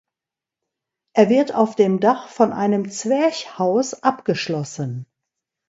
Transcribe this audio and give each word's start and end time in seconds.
Er 1.13 1.29
wird 1.29 1.53
auf 1.53 1.75
dem 1.75 1.99
Dach 1.99 2.27
von 2.27 2.51
einem 2.53 2.89
Zwerchhaus 2.89 3.93
abgeschlossen. 4.01 5.05